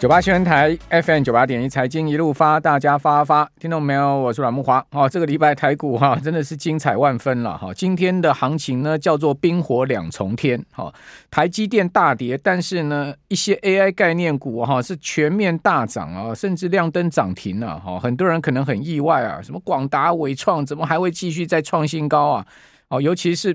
[0.00, 4.18] 九八新闻台 FM 九八点一财经一路发，大家发发，听懂没有？
[4.18, 4.82] 我是阮木华。
[4.90, 10.64] 好、哦，这个礼拜台股哈、 真的是精彩万分了哈、今天的行情呢叫做冰火两重天。
[10.72, 10.90] 哈、
[11.30, 18.00] 台积电大跌，但是呢一些 AI 概念股哈、是全面大涨啊，甚至亮灯涨停了哈。
[18.00, 22.46] 很多人可能很意外啊，什么广达、伟创怎么还会继续再创新高啊？
[22.88, 23.54] 哦，尤其是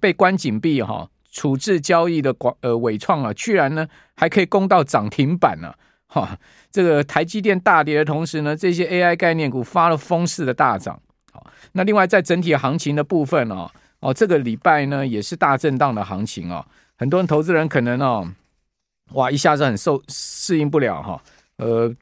[0.00, 1.08] 被关紧闭哈。
[1.30, 3.86] 处置交易的广呃伟创啊，居然呢
[4.16, 5.68] 还可以攻到涨停板呢、
[6.08, 6.38] 啊， 哈！
[6.70, 11.00] 这个台积电大跌的同时呢，这些 AI 概念股发了疯似的大涨。
[11.30, 13.70] 好，那另外在整体行情的部分哦，
[14.00, 16.64] 哦，这个礼拜呢也是大震荡的行情哦，
[16.96, 18.26] 很多人投资人可能哦，
[19.12, 21.22] 哇，一下子很受适应不了哈，
[21.56, 21.94] 呃，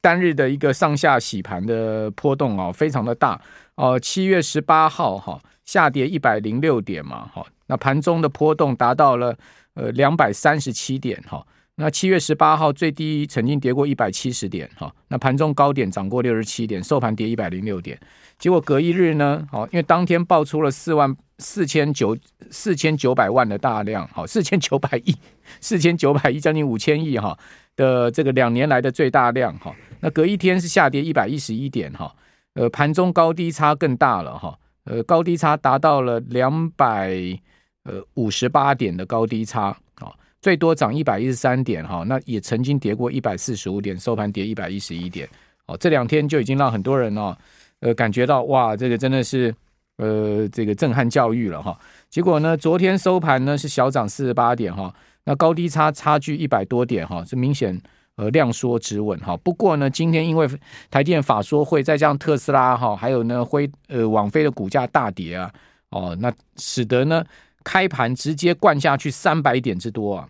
[0.00, 3.40] 单日的一个上下洗盘的波动哦，非常的大
[3.74, 3.98] 哦。
[3.98, 7.44] 七月十八号哈，下跌一百零六点嘛，哈。
[7.66, 9.36] 那盘中的波动达到了
[9.74, 17.98] 呃两百三十七点哈，那七月十八号最低曾经跌过一百七十点哈，那盘中高点涨过六十七点，收盘跌一百零六点，
[18.38, 22.16] 结果隔一日呢，好，因为当天爆出了四万四千九
[22.50, 25.14] 四千九百万的大量，好，四千九百亿，
[25.60, 27.36] 四千九百亿将近五千亿哈
[27.74, 32.14] 的这个两年来的最大量哈，那隔一天是下跌一百一十一点哈，
[32.54, 37.38] 呃，盘中高低差更大了哈，呃，高低差达到了两百。
[37.86, 39.68] 呃，五十八点的高低差
[40.00, 45.28] 啊，最多涨一百一十三点哈，那也曾经跌过一百四十五点，收盘跌一百一十一点，
[45.66, 47.36] 哦，这两天就已经让很多人哦，
[47.78, 49.54] 呃，感觉到哇，这个真的是
[49.98, 51.78] 呃，这个震撼教育了哈。
[52.10, 54.92] 结果呢，昨天收盘呢是小涨四十八点哈，
[55.24, 57.80] 那高低差差距一百多点哈，是明显
[58.16, 59.36] 呃量缩止稳哈。
[59.36, 60.48] 不过呢，今天因为
[60.90, 65.52] 台电法说会，再加上特斯拉哈，还有呢辉呃网飞的股价大跌啊，
[65.90, 67.24] 哦，那使得呢。
[67.66, 70.28] 开盘直接灌下去三百点之多啊！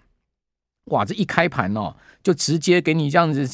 [0.87, 3.47] 哇，这一开盘哦，就直接给你这样子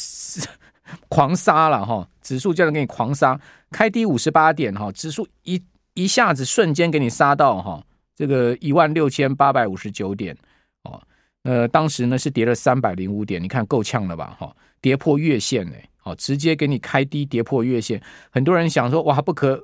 [1.11, 3.41] 狂杀了哈，指数这样给你狂杀，
[3.72, 5.61] 开低五十八点哈，指数一
[5.94, 7.84] 一下子瞬间给你杀到哈
[8.14, 10.36] 这个一万六千八百五十九点
[10.85, 11.02] 哦，
[11.42, 19.61] 呃，当时呢是跌了三百零五点，你看够呛了吧哈，跌破月线呢，好，直接给你开低跌破月线，很多人想说哇不可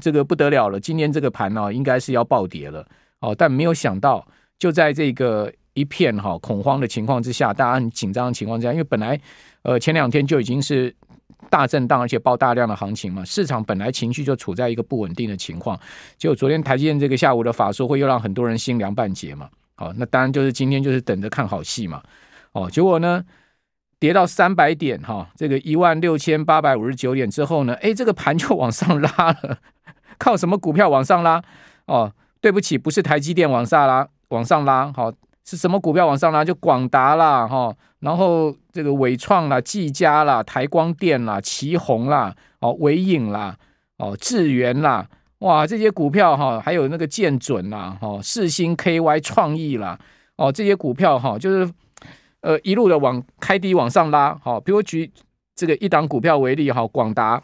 [0.00, 2.86] 这个不得了了，今天这个盘呢应该是要暴跌了。
[3.20, 4.26] 哦，但没有想到，
[4.58, 9.20] 就在这个一片哈、恐慌的情况之下，大家很紧张的情况之下，因为本来
[9.62, 10.94] 呃前两天就已经是
[11.50, 15.78] 大震荡，而且爆大量的行情嘛，市场本来情绪就处在一个不稳定的情况，
[16.16, 19.48] 结果昨天台积电这个下午的法说会又让很多人心凉半截嘛。
[19.74, 22.02] 好、哦，那当然就是今天就是等着看好戏嘛。
[22.52, 23.24] 哦，结果呢
[23.98, 29.10] 跌到三百点哈、这个一万六千八百五十九点之后呢，哎，这个盘就往上拉
[29.42, 29.58] 了，
[30.18, 31.42] 靠什么股票往上拉？
[31.86, 32.12] 哦。
[32.40, 35.12] 对不起，不是台积电往上拉，往上拉，好，
[35.44, 36.44] 是什么股票往上拉？
[36.44, 43.56] 就广达啦，哈，然后这个伟创啦、技嘉啦、台光电啦、奇宏啦、哦，纬颖啦、
[43.98, 45.08] 哦，智原啦，
[45.40, 49.98] 哇，这些股票哈，还有那个建准啦，哈，世芯 KY 创意啦，
[50.36, 51.72] 哦，这些股票哈，就是
[52.42, 55.10] 呃一路的往开低往上拉，好，比如举
[55.56, 57.42] 这个一档股票为例，哈，广达。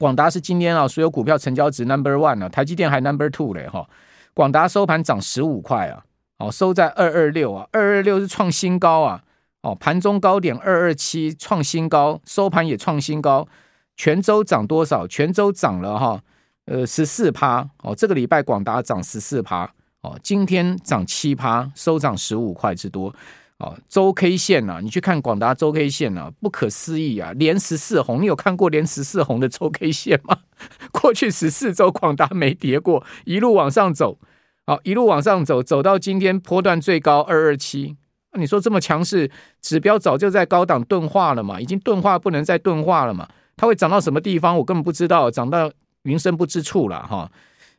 [0.00, 3.86] 广达是今天啊，所有股票成交值 number one 啊，台积电还 number two 嘞哈。
[4.32, 6.02] 广达收盘涨十五块啊，
[6.38, 9.22] 哦，收在二二六啊，二二六是创新高啊，
[9.60, 13.46] 哦，盘中高点二二七创新高，收盘也创新高，
[13.94, 15.06] 泉州涨多少？
[15.06, 16.18] 泉州涨了哈，
[16.64, 23.14] 呃十四趴哦，这个礼拜广达涨十四趴哦，今天涨七趴，收涨十五块之多。
[23.60, 30.38] 哦，周 K 线、啊，你去看广达周 K 线、啊，不可思议啊，连十四红，你有看过连十四红的周 K 线吗？
[30.90, 34.18] 过去十四周广达没跌过，一路往上走，
[34.64, 37.96] 好，一路往上走，走到今天波段最高二二七，
[38.38, 43.28] 你说这么强势，指标早就在高档钝化了嘛，已经钝化不能再钝化了嘛，
[43.58, 44.56] 它会涨到什么地方？
[44.56, 45.70] 我根本不知道，涨到
[46.04, 47.30] 云深不知处了哈。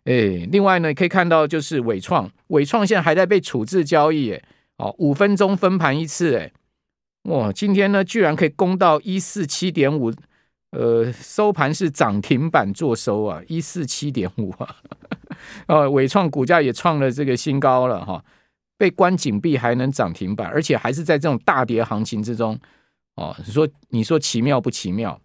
[0.04, 4.44] 哎，另外呢，可以看到就是纬创，纬创现在还在被处置交易，哎。
[4.82, 6.52] 哦，五分钟分盘一次，哎，
[7.30, 10.12] 哇，今天呢居然可以攻到一四七点五，
[10.72, 14.76] 呃，收盘是涨停板做收啊，一四七点五啊，
[15.68, 18.26] 呃，伟创股价也创了这个新高了哈，
[18.76, 22.60] 被关紧闭还能涨停板，而且还是在这种大跌行情之中，
[23.18, 25.22] 哦，你说你说奇妙不奇妙？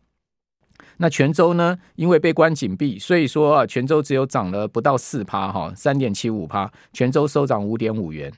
[0.98, 8.30] 那泉州呢，因为被关紧闭，所以说啊，泉州只有涨了不到四趴哈，三点七五趴，泉州收涨五点五元。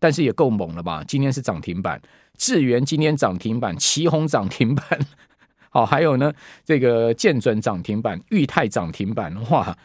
[0.00, 1.04] 但是也够猛了吧？
[1.06, 2.00] 今天是涨停板，
[2.36, 4.84] 智源今天涨停板，奇宏涨停板，
[5.70, 6.32] 好，还有呢，
[6.64, 9.76] 这个建准涨停板，裕泰涨停板，哇，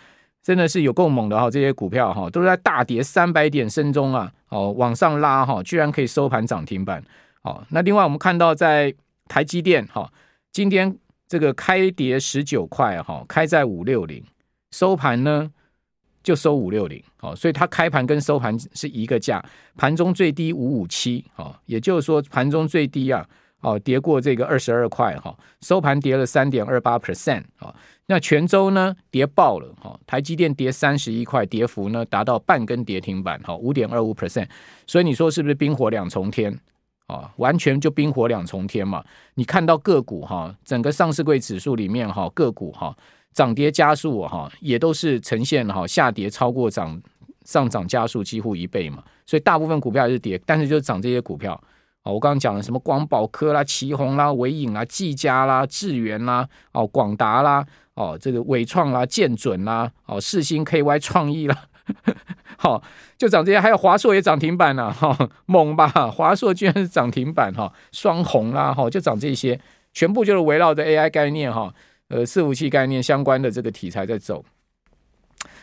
[0.42, 1.52] 真的是有够猛的哈！
[1.52, 7.04] 这些股票哈，都是在大跌三百点深中啊，哦，往上拉哈，居然可以收盘涨停板，
[7.44, 8.94] 好，那另外我们看到在
[9.28, 10.12] 台积电哈，
[10.52, 10.96] 今天
[11.28, 14.24] 这个开跌十九块哈，开在五六零，
[14.72, 15.52] 收盘呢
[16.26, 19.40] 就收五六零，哦，所以它开盘跟收盘是一个价，
[19.78, 23.24] 盘中最低五五七，哦，也就是说盘中最低啊，
[23.62, 27.74] 哦，跌过这个二十二块哈，收盘跌了三点二八 percent 啊。
[28.08, 34.48] 那全周呢跌爆了哈，台积电跌三十一块，跌幅呢达到半根跌停板哈，五点二五 percent，
[34.88, 36.60] 所以你说是不是冰火两重天
[37.08, 37.32] 啊？
[37.38, 39.04] 完全就冰火两重天嘛！
[39.36, 42.96] 你看到个股哈，整个上市柜指数里面哈，个股哈
[43.34, 47.02] 涨跌加速哈也都是呈现哈下跌超过涨
[47.44, 51.54] 上涨加速几乎一倍嘛，所以大部分股票还是跌，但是就涨这些股票。
[52.04, 57.66] 哦，我刚刚讲了什么光宝科啦、奇鋐啦、纬颖啦、技嘉啦、智源啦、哦广达啦、
[57.96, 61.64] 哦这个伟创啦、建准啦、哦世芯 KY 创意啦，
[62.58, 62.82] 好、
[63.18, 65.88] 就涨这些，还有华硕也涨停板了、啊，哈、猛吧？
[66.10, 69.60] 华硕居然是涨停板哈、哦，双红啦，哈、就涨这些，
[69.94, 71.74] 全部就是围绕着 AI 概念哈、
[72.08, 74.44] 呃伺服器概念相关的这个题材在走。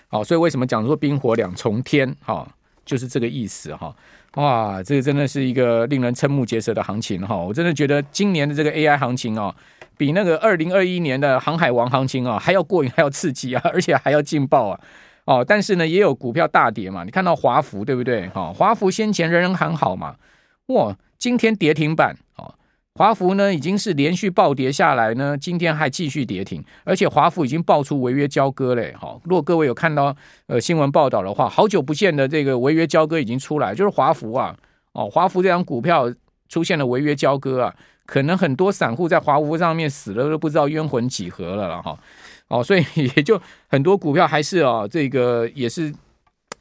[0.08, 2.14] 好、所以为什么讲说冰火两重天？
[2.20, 2.46] 哈、
[2.84, 3.94] 就是这个意思哈。
[4.36, 7.36] 哇，这个真的是一个令人瞠目结舌的行情哈！
[7.36, 9.54] 我真的觉得今年的这个 AI 行情哦，
[9.98, 14.80] 比那个二零二一年的航海王行情啊还要过瘾，还要刺激啊，而且还要劲爆啊！
[15.24, 18.28] 哦，但是呢，也有股票大跌嘛，你看到华孚对不对？
[18.30, 20.16] 哈，华孚先前人人喊好嘛，
[20.66, 22.54] 哇，今天跌停板哦。
[22.94, 28.92] 华孚呢，已经是连续暴跌下来呢，今天还继续跌停，而且华孚已经爆出违约交割嘞。
[28.98, 30.14] 好，如果各位有看到
[30.46, 34.54] 呃新闻报道的话，好久不见的这个违约交割已经出来，就是华孚啊，
[34.92, 36.12] 哦，华孚这张股票
[36.48, 41.98] 出现了违约交割啊，可能很多散户在华孚上面死了都不知道冤魂几何了了哈。
[42.60, 42.84] 所以
[43.14, 45.94] 也就很多股票还是啊，这个也是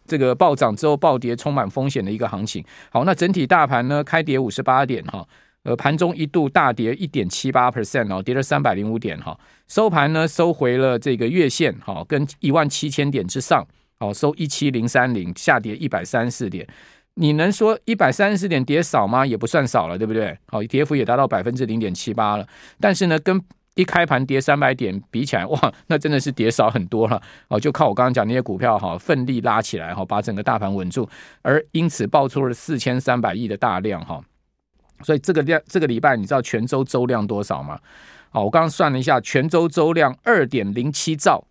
[0.05, 2.63] 这个暴涨之后暴跌，充满风险的一个行情。
[2.91, 5.27] 好，那整体大盘呢，开跌五十八点哈。
[5.63, 9.39] 呃，盘中一度大跌一点七八 percent 哦，跌了三百零五点哈。
[9.67, 13.63] 收盘呢，收回了这个月线哈，跟一万七千点之上，
[13.99, 16.67] 哦，收一七零三零，下跌一百三十四点。
[17.13, 19.23] 你能说一百三十四点跌少吗？
[19.23, 20.35] 也不算少了，对不对？
[20.47, 22.47] 好，跌幅也达到百分之零点七八了。
[22.79, 23.39] 但是呢，跟
[23.75, 27.21] 一开盘跌三百点比起来，哇， 那真的是跌少很多了。
[27.47, 31.07] 哦，就靠我刚刚讲那些股票哈，奋力拉起来哈，把整个大盘稳住，
[31.41, 34.21] 而因此爆出了四千三百亿的大量哈。
[35.03, 37.79] 所以这个量，这个礼拜你知道全周周量多少吗？
[38.29, 41.45] 好，我刚刚算了一下，全周周量二点零七兆，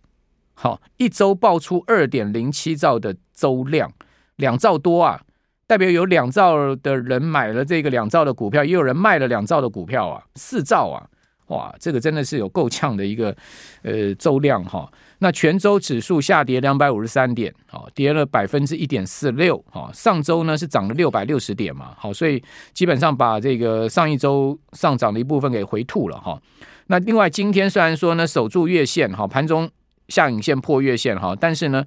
[0.53, 3.91] 好，一周爆出二点零七兆的周量，
[4.35, 5.21] 两兆多啊，
[5.67, 11.07] 代表有两兆的人买了这个两兆的股票，也有人卖了两兆的股票啊，四兆啊，
[11.51, 13.35] 哇，这个真的是有够呛的一个
[13.83, 14.89] 呃周量哈。
[15.19, 22.41] 那全周指数下跌两百五十三点，好，跌了百分之一点四六，好，上周呢是涨了六百六十点嘛，好，所以
[22.73, 26.41] 基本上把这个上一周上涨的一部分给回吐了哈。
[26.87, 29.69] 那另外今天虽然说呢守住月线，哈，盘中
[30.07, 31.85] 下影线破月线，哈，但是呢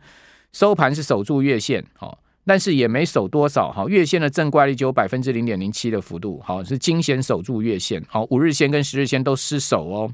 [0.53, 10.11] 收盘是守住月线，好，但是也没守多少，哈，月线的正乖离只有百分之零点零七的幅度，好，是惊险守住月线，好，五日线跟十日线都失守哦，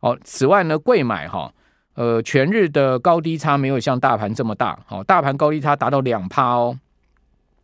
[0.00, 1.52] 好，此外呢贵买哈。
[1.94, 6.78] 呃，全日的高低差没有像大盘这么大，好，大盘高低差达到两趴哦，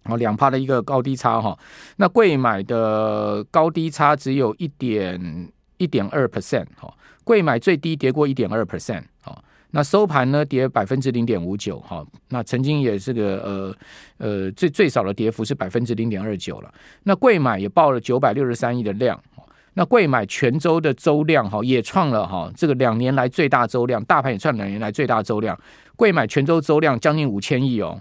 [0.05, 1.59] 哦，两趴的一个高低差哈。
[1.97, 6.91] 那贵买的高低差只有一点一点二 percent，哈，
[7.25, 9.42] 贵买最低跌过一点二 percent，好，
[9.73, 13.77] 那收盘呢跌百分之零点五九，哈，那曾经也是个呃
[14.19, 16.73] 呃最最少的跌幅是百分之零点二九了。
[17.03, 19.21] 那贵买也报了九百六十三亿的量。
[19.75, 25.59] 那贵买全周的周量哈也创了哈这个两年来最大周量，大盘也创两年来最大周量。
[25.97, 27.99] 贵买全周周量将近五千亿哦，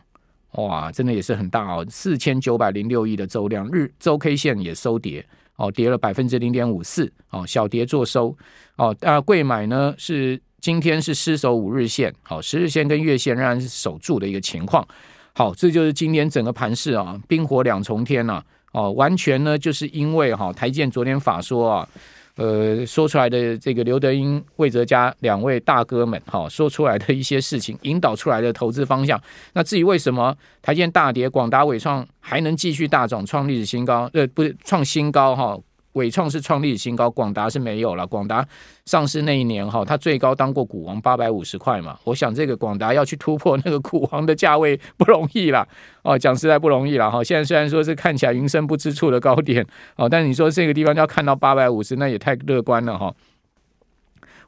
[0.55, 5.25] 哇，真的也是很大哦，四千九百零六亿的周量，日周 K 线也收跌
[5.55, 8.35] 哦，跌了百分之零点五四哦，小跌做收
[8.75, 8.93] 哦。
[8.99, 14.87] 啊，贵买呢是今天是失守五日线，好，十日线跟月线仍然是守住的一个情况。
[15.33, 18.41] 好，这就是今天整个盘势啊，冰火两重天呐。
[18.71, 21.89] 哦，完全呢，就是因为哈、哦，台建昨天法说啊，
[22.35, 29.19] 呃，说出来的这个刘德英、魏哲家两位大哥们哈、哦，说出来的一些事情，引导出来的投资方向。
[29.53, 34.09] 那至于为什么台建大跌，广达、伟创还能继续大涨，创历史新高？
[34.13, 35.57] 呃，不是创新高哈。
[35.93, 38.07] 伟创是创历史新高，广达是没有了。
[38.07, 38.45] 广达
[38.85, 41.97] 上市那一年哈，它最高当过股王八百五十块嘛。
[42.03, 45.67] 我想这个广达要去突破那个股王的价位不容易啦。
[46.03, 47.23] 哦，讲实在不容易了哈。
[47.23, 53.13] 现在虽然说是看起来云深不知处的高点哦，但你说这个地方要看到八百五十，那也太乐观了哈。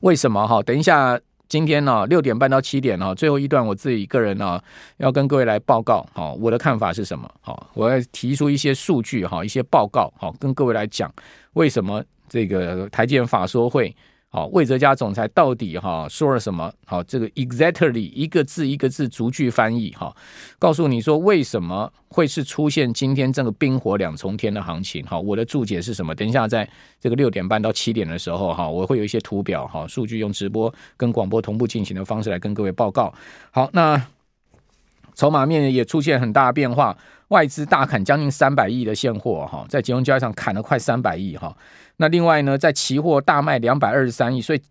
[0.01, 0.61] 为什么哈？
[0.63, 4.59] 等一下今天呢六点半到七点呢，最后一段我自己个人呢
[4.97, 7.29] 要跟各位来报告，好，我的看法是什么？
[7.41, 11.13] 好，我要提出一些数据哈，一些报告，好，跟各位来讲
[11.53, 13.95] 为什么这个台建法说会。
[14.35, 16.73] 好，魏哲家总裁到底哈说了什么？
[16.87, 20.11] 好，这个 exactly 一个字一个字逐句翻译哈，
[20.57, 25.05] 告诉你说为什么会是出现今天这个冰火两重天的行情？
[25.05, 26.15] 好，我的注解是什么？
[26.15, 26.67] 等一下在
[26.99, 33.13] 这个六点半到七点的时候哈，我会有一些图表哈，数据用直播跟广播同步进行的方式来跟各位报告。
[33.51, 34.03] 好，那
[35.13, 36.97] 筹码面也出现很大变化，
[37.33, 41.57] 外资大砍将近三百亿的现货哈，在金融交易上砍了快三百亿哈。
[41.97, 44.61] 那另外呢，在期货大卖两百二十三亿，所以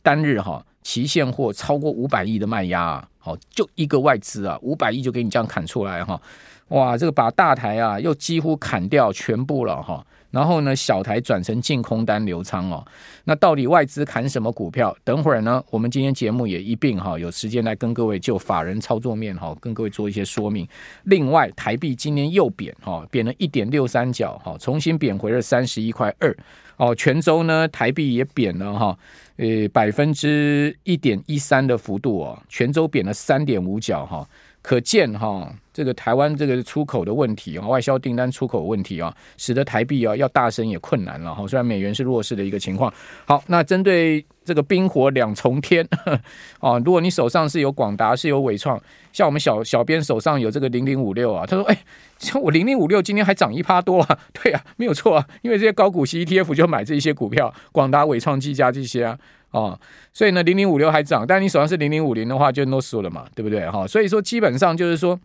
[0.00, 6.20] 单日哈期现货超过五百亿的卖压，好，就一个外资啊，五百亿就给你这样砍出来哈，
[6.68, 10.04] 哇，这个把大台啊又几乎砍掉全部了哈。
[10.30, 12.84] 然后呢，小台转成净空单流仓哦。
[13.22, 14.92] 那到底外资砍什么股票？
[15.04, 20.66] 等会儿呢，我们今天节目也一并哈，有时间来跟各位就法人操作面哈，跟各位做一些说明。
[21.04, 26.36] 另外，台币今年又贬哈，贬了一点六三角哈，重新贬回了三十一块二
[26.78, 26.92] 哦。
[26.96, 28.98] 全州呢，台币也贬了哈，
[29.36, 34.28] 呃，百分之一点一三的幅度哦，全周贬了三点五角哈。
[34.64, 41.46] 可见哈，这个台湾这个出口的问题啊，外销订单出口问题啊，使得台币啊要大升也困难了哈。
[41.46, 42.90] 虽然美元是弱势的一个情况。
[43.26, 45.86] 好，那针对这个冰火两重天
[46.60, 48.80] 啊，如果你手上是有广达，是有伟创，
[49.12, 51.78] 像我们小小编手上有这个零零五六啊，他说，哎，
[52.18, 59.18] 像我零零五六今天还涨一趴多啊，对啊，没有错啊，因为这些高股息 ETF 就买这些股票，广达、伟创、技嘉这些啊。
[59.54, 59.78] 哦，
[60.12, 63.70] 所以呢，零零五六还涨，但你手上是零零五零的话，就 no 输了嘛，对不对？
[63.70, 65.18] 哈，所以说基本上就是说，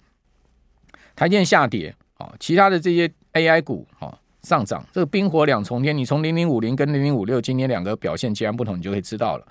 [1.15, 9.47] 台电下跌，啊，其他的这些 AI 股，哈，上涨，这个冰火两重天，你从零零五零跟零零五六今天两个表现截然不同，你就可以知道了。